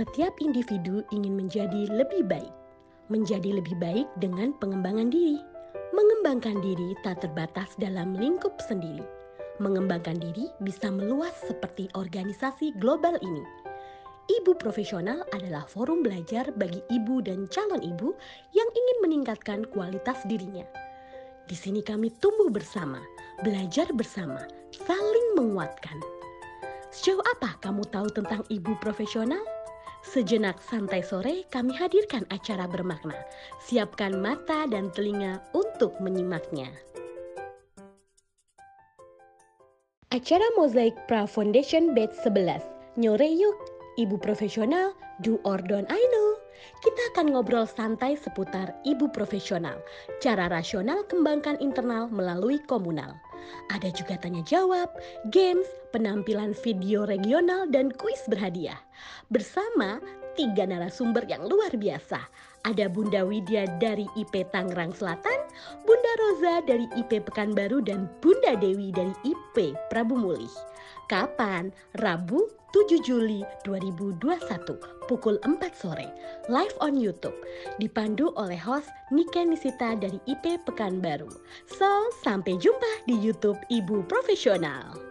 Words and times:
Setiap 0.00 0.40
individu 0.40 1.04
ingin 1.12 1.36
menjadi 1.36 1.84
lebih 1.92 2.24
baik. 2.24 2.48
Menjadi 3.12 3.60
lebih 3.60 3.76
baik 3.76 4.08
dengan 4.16 4.56
pengembangan 4.56 5.12
diri. 5.12 5.36
Mengembangkan 5.92 6.56
diri 6.64 6.96
tak 7.04 7.20
terbatas 7.20 7.76
dalam 7.76 8.16
lingkup 8.16 8.56
sendiri. 8.64 9.04
Mengembangkan 9.60 10.16
diri 10.16 10.48
bisa 10.64 10.88
meluas 10.88 11.36
seperti 11.44 11.92
organisasi 11.92 12.80
global 12.80 13.20
ini. 13.20 13.44
Ibu 14.40 14.56
profesional 14.56 15.20
adalah 15.36 15.68
forum 15.68 16.00
belajar 16.00 16.48
bagi 16.56 16.80
ibu 16.88 17.20
dan 17.20 17.44
calon 17.52 17.84
ibu 17.84 18.16
yang 18.56 18.68
ingin 18.72 18.98
meningkatkan 19.04 19.68
kualitas 19.68 20.16
dirinya. 20.24 20.64
Di 21.44 21.52
sini 21.52 21.84
kami 21.84 22.08
tumbuh 22.24 22.48
bersama, 22.48 23.04
belajar 23.44 23.92
bersama, 23.92 24.48
saling 24.72 25.36
menguatkan. 25.36 26.00
Sejauh 26.88 27.20
apa 27.36 27.60
kamu 27.60 27.84
tahu 27.92 28.08
tentang 28.16 28.48
ibu 28.48 28.72
profesional? 28.80 29.59
Sejenak 30.00 30.56
santai 30.64 31.04
sore 31.04 31.44
kami 31.52 31.76
hadirkan 31.76 32.24
acara 32.32 32.64
bermakna. 32.64 33.16
Siapkan 33.60 34.16
mata 34.16 34.64
dan 34.64 34.88
telinga 34.96 35.44
untuk 35.52 35.92
menyimaknya. 36.00 36.72
Acara 40.10 40.42
Mozaik 40.56 40.96
Pra 41.04 41.28
Foundation 41.28 41.92
Batch 41.92 42.16
11. 42.24 42.64
Nyore 42.96 43.28
yuk, 43.28 43.54
ibu 44.00 44.16
profesional, 44.16 44.96
do 45.20 45.36
or 45.44 45.60
don't 45.60 45.86
I 45.92 46.02
know. 46.10 46.28
Kita 46.80 47.02
akan 47.14 47.36
ngobrol 47.36 47.68
santai 47.68 48.16
seputar 48.16 48.72
ibu 48.88 49.06
profesional, 49.12 49.78
cara 50.24 50.48
rasional 50.48 51.04
kembangkan 51.06 51.60
internal 51.60 52.08
melalui 52.08 52.56
komunal. 52.64 53.20
Ada 53.72 53.90
juga 53.94 54.18
tanya 54.20 54.44
jawab, 54.44 54.90
games, 55.30 55.66
penampilan 55.94 56.52
video 56.60 57.06
regional, 57.08 57.66
dan 57.70 57.90
kuis 57.94 58.20
berhadiah. 58.28 58.78
Bersama 59.32 59.98
tiga 60.38 60.68
narasumber 60.68 61.26
yang 61.26 61.46
luar 61.46 61.72
biasa. 61.74 62.20
Ada 62.68 62.92
Bunda 62.92 63.24
Widya 63.24 63.64
dari 63.80 64.04
IP 64.20 64.44
Tangerang 64.52 64.92
Selatan, 64.92 65.40
Bunda 65.88 66.12
Roza 66.20 66.54
dari 66.68 66.84
IP 66.92 67.24
Pekanbaru, 67.24 67.80
dan 67.80 68.04
Bunda 68.20 68.52
Dewi 68.60 68.92
dari 68.92 69.16
IP 69.24 69.39
Prabu 69.90 70.14
Mulih. 70.14 70.52
Kapan? 71.10 71.74
Rabu 71.98 72.46
7 72.70 73.02
Juli 73.02 73.42
2021 73.66 74.78
pukul 75.10 75.42
4 75.42 75.58
sore 75.74 76.06
live 76.46 76.76
on 76.78 76.94
YouTube 76.94 77.34
dipandu 77.82 78.30
oleh 78.38 78.54
host 78.54 78.86
Nika 79.10 79.42
Nisita 79.42 79.98
dari 79.98 80.22
IP 80.30 80.62
Pekanbaru. 80.62 81.34
So, 81.66 81.90
sampai 82.22 82.62
jumpa 82.62 83.10
di 83.10 83.18
YouTube 83.18 83.58
Ibu 83.66 84.06
Profesional. 84.06 85.09